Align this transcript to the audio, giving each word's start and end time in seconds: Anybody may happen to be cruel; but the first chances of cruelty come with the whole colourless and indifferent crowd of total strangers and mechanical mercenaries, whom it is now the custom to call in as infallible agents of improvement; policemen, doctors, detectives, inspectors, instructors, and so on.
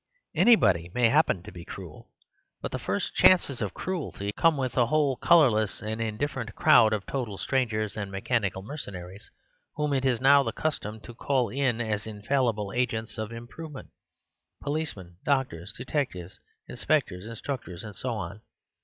Anybody 0.33 0.89
may 0.95 1.09
happen 1.09 1.43
to 1.43 1.51
be 1.51 1.63
cruel; 1.63 2.09
but 2.59 2.71
the 2.71 2.79
first 2.79 3.13
chances 3.13 3.61
of 3.61 3.75
cruelty 3.75 4.31
come 4.31 4.57
with 4.57 4.71
the 4.71 4.87
whole 4.87 5.15
colourless 5.15 5.79
and 5.79 6.01
indifferent 6.01 6.55
crowd 6.55 6.91
of 6.91 7.05
total 7.05 7.37
strangers 7.37 7.95
and 7.95 8.11
mechanical 8.11 8.63
mercenaries, 8.63 9.29
whom 9.75 9.93
it 9.93 10.03
is 10.03 10.19
now 10.19 10.41
the 10.41 10.53
custom 10.53 10.99
to 11.01 11.13
call 11.13 11.49
in 11.49 11.79
as 11.79 12.07
infallible 12.07 12.73
agents 12.73 13.19
of 13.19 13.31
improvement; 13.31 13.89
policemen, 14.59 15.17
doctors, 15.23 15.71
detectives, 15.71 16.39
inspectors, 16.67 17.27
instructors, 17.27 17.83
and 17.83 17.95
so 17.95 18.09
on. 18.15 18.41